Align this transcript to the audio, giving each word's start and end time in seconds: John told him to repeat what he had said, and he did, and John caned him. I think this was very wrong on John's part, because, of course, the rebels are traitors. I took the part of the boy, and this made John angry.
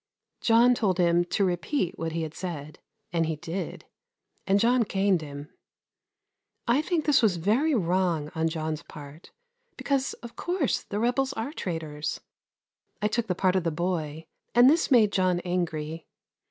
John 0.41 0.73
told 0.73 0.97
him 0.97 1.25
to 1.25 1.45
repeat 1.45 1.95
what 1.99 2.11
he 2.11 2.23
had 2.23 2.33
said, 2.33 2.79
and 3.13 3.27
he 3.27 3.35
did, 3.35 3.85
and 4.47 4.59
John 4.59 4.83
caned 4.83 5.21
him. 5.21 5.53
I 6.67 6.81
think 6.81 7.05
this 7.05 7.21
was 7.21 7.37
very 7.37 7.75
wrong 7.75 8.31
on 8.33 8.47
John's 8.49 8.81
part, 8.81 9.29
because, 9.77 10.13
of 10.23 10.35
course, 10.35 10.81
the 10.85 10.97
rebels 10.97 11.33
are 11.33 11.53
traitors. 11.53 12.19
I 12.99 13.07
took 13.07 13.27
the 13.27 13.35
part 13.35 13.55
of 13.55 13.63
the 13.63 13.69
boy, 13.69 14.25
and 14.55 14.67
this 14.71 14.89
made 14.89 15.11
John 15.11 15.39
angry. 15.41 16.07